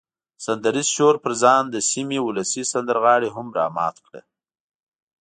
[0.45, 4.21] سندریز شور پر ځان د سیمې ولسي سندرغاړي هم را مات کړه.